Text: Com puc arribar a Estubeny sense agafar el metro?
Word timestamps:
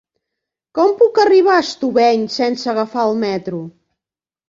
Com 0.79 0.95
puc 1.01 1.21
arribar 1.25 1.59
a 1.59 1.67
Estubeny 1.67 2.27
sense 2.41 2.75
agafar 2.77 3.07
el 3.11 3.19
metro? 3.29 3.65